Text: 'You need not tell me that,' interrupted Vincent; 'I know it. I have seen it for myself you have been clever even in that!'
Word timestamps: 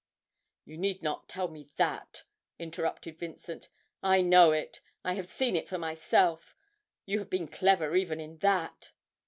'You 0.65 0.79
need 0.79 1.03
not 1.03 1.29
tell 1.29 1.47
me 1.47 1.69
that,' 1.75 2.23
interrupted 2.57 3.19
Vincent; 3.19 3.69
'I 4.01 4.21
know 4.23 4.51
it. 4.51 4.81
I 5.03 5.13
have 5.13 5.27
seen 5.27 5.55
it 5.55 5.69
for 5.69 5.77
myself 5.77 6.55
you 7.05 7.19
have 7.19 7.29
been 7.29 7.47
clever 7.47 7.95
even 7.95 8.19
in 8.19 8.39
that!' 8.39 8.93